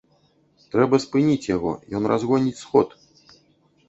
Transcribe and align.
Трэба 0.71 0.99
спыніць 1.03 1.49
яго, 1.55 1.73
ён 1.99 2.03
разгоніць 2.13 2.57
сход. 2.63 2.97